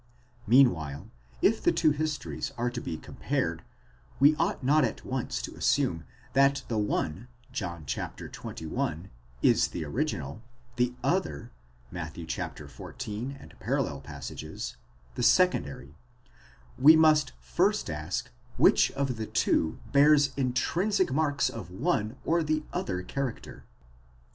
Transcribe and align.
Meanwhile, 0.47 1.11
if 1.43 1.61
the 1.61 1.71
two 1.71 1.91
histories 1.91 2.53
are 2.57 2.71
to 2.71 2.81
be 2.81 2.97
compared, 2.97 3.61
we 4.19 4.35
ought 4.37 4.63
not 4.63 4.83
at 4.83 5.05
once 5.05 5.43
to 5.43 5.53
assume 5.53 6.05
that 6.33 6.63
the 6.69 6.79
one, 6.79 7.27
John 7.51 7.85
xxi., 7.85 9.09
is 9.43 9.67
the 9.67 9.85
original, 9.85 10.41
the 10.77 10.95
other, 11.03 11.51
Matt. 11.91 12.15
xiv. 12.15 12.67
parall., 13.59 14.73
the 15.13 15.23
secondary; 15.23 15.95
we 16.79 16.95
must 16.95 17.33
first 17.39 17.87
ask 17.87 18.31
which 18.57 18.89
of 18.93 19.17
the 19.17 19.27
two 19.27 19.79
bears 19.91 20.33
intrinsic 20.35 21.11
marks 21.13 21.47
of 21.47 21.69
one 21.69 22.17
or 22.25 22.41
the 22.41 22.63
other 22.73 23.03
character. 23.03 23.65